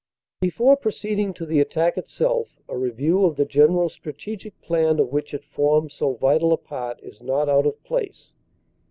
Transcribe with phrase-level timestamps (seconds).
[0.39, 5.09] Before proceeding to the attack itself, a review of the gen eral strategic plan of
[5.11, 8.33] which it formed so vital a part, is not out of place.